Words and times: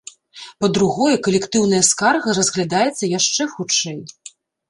Па-другое, 0.63 1.17
калектыўная 1.27 1.81
скарга 1.89 2.35
разглядаецца 2.39 3.11
яшчэ 3.19 3.43
хутчэй. 3.55 3.99